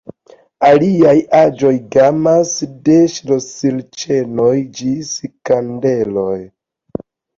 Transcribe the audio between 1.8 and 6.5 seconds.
gamas de ŝlosilĉenoj ĝis kandeloj.